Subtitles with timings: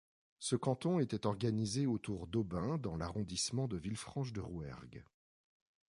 [0.39, 5.05] Ce canton était organisé autour d'Aubin dans l'arrondissement de Villefranche-de-Rouergue.